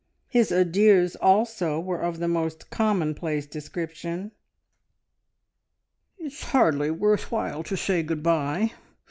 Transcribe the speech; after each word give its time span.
His 0.29 0.51
adieux 0.51 1.07
also 1.21 1.79
were 1.79 2.01
of 2.01 2.17
the 2.17 2.27
most 2.27 2.71
commonplace 2.71 3.45
description. 3.45 4.31
"It's 6.17 6.41
hardly 6.45 6.89
worth 6.89 7.31
while 7.31 7.61
to 7.61 7.77
say 7.77 8.01
good 8.01 8.23
bye. 8.23 8.71